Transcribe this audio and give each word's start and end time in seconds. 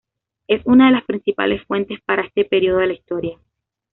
Es 0.47 0.65
una 0.65 0.87
de 0.87 0.93
las 0.93 1.03
principales 1.03 1.61
fuentes 1.67 2.01
para 2.03 2.23
este 2.23 2.43
período 2.43 2.79
de 2.79 2.87
la 2.87 2.93
historia. 2.93 3.37